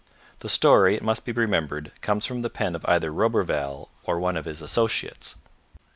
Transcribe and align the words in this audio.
The 0.39 0.49
story, 0.49 0.95
it 0.95 1.03
must 1.03 1.25
be 1.25 1.31
remembered, 1.31 1.91
comes 2.01 2.25
from 2.25 2.41
the 2.41 2.49
pen 2.49 2.73
of 2.73 2.83
either 2.87 3.11
Roberval 3.11 3.89
or 4.03 4.19
one 4.19 4.35
of 4.35 4.45
his 4.45 4.59
associates. 4.59 5.35